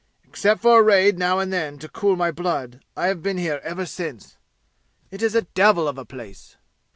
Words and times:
Except 0.27 0.63
for 0.63 0.79
a 0.79 0.81
raid 0.81 1.19
now 1.19 1.37
and 1.37 1.53
then 1.53 1.77
to 1.77 1.87
cool 1.87 2.15
my 2.15 2.31
blood 2.31 2.83
I 2.97 3.05
have 3.05 3.21
been 3.21 3.37
here 3.37 3.59
ever 3.63 3.85
since. 3.85 4.35
It 5.11 5.21
is 5.21 5.35
a 5.35 5.43
devil 5.43 5.87
of 5.87 5.99
a 5.99 6.05
place." 6.05 6.57